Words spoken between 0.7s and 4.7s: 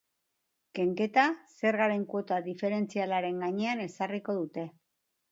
Kenketa zergaren kuota diferentzialaren gainean ezarriko dute.